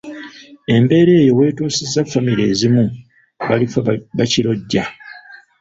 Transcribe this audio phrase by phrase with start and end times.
[0.75, 2.83] Embeera eyo wetuusizza famire ezimu
[3.47, 3.79] balifa
[4.17, 4.83] bakirojja!